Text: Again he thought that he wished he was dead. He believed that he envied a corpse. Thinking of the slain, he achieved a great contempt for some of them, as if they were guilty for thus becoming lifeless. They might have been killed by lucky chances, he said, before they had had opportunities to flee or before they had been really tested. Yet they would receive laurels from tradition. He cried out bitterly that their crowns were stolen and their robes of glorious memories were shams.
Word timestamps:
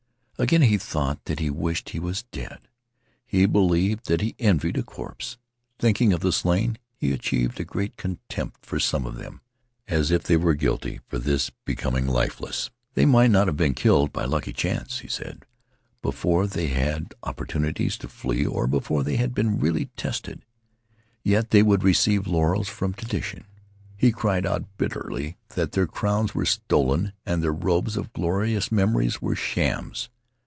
Again 0.39 0.63
he 0.63 0.79
thought 0.79 1.25
that 1.25 1.37
he 1.37 1.51
wished 1.51 1.89
he 1.89 1.99
was 1.99 2.23
dead. 2.31 2.67
He 3.27 3.45
believed 3.45 4.07
that 4.07 4.21
he 4.21 4.33
envied 4.39 4.75
a 4.75 4.81
corpse. 4.81 5.37
Thinking 5.77 6.13
of 6.13 6.21
the 6.21 6.31
slain, 6.31 6.79
he 6.95 7.11
achieved 7.11 7.59
a 7.59 7.63
great 7.63 7.95
contempt 7.95 8.65
for 8.65 8.79
some 8.79 9.05
of 9.05 9.17
them, 9.17 9.41
as 9.87 10.09
if 10.09 10.23
they 10.23 10.37
were 10.37 10.55
guilty 10.55 10.99
for 11.05 11.19
thus 11.19 11.51
becoming 11.63 12.07
lifeless. 12.07 12.71
They 12.95 13.05
might 13.05 13.29
have 13.35 13.55
been 13.55 13.75
killed 13.75 14.11
by 14.11 14.25
lucky 14.25 14.51
chances, 14.51 15.01
he 15.01 15.07
said, 15.07 15.45
before 16.01 16.47
they 16.47 16.69
had 16.69 16.87
had 16.91 17.13
opportunities 17.21 17.95
to 17.99 18.07
flee 18.07 18.43
or 18.43 18.65
before 18.65 19.03
they 19.03 19.17
had 19.17 19.35
been 19.35 19.59
really 19.59 19.91
tested. 19.95 20.43
Yet 21.23 21.51
they 21.51 21.61
would 21.61 21.83
receive 21.83 22.25
laurels 22.25 22.67
from 22.67 22.95
tradition. 22.95 23.45
He 23.95 24.11
cried 24.11 24.47
out 24.47 24.75
bitterly 24.77 25.37
that 25.49 25.73
their 25.73 25.85
crowns 25.85 26.33
were 26.33 26.45
stolen 26.45 27.13
and 27.27 27.43
their 27.43 27.53
robes 27.53 27.95
of 27.95 28.11
glorious 28.13 28.71
memories 28.71 29.21
were 29.21 29.35
shams. 29.35 30.09